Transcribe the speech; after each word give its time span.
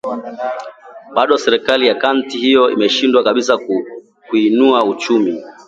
bado 1.15 1.37
serikali 1.37 1.87
ya 1.87 1.95
kaunti 1.95 2.37
hiyo 2.37 2.71
imeshindwa 2.71 3.23
kabisa 3.23 3.57
kuinua 4.29 4.85
uchumi 4.85 5.43